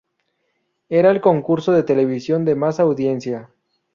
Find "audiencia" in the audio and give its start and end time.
2.79-3.51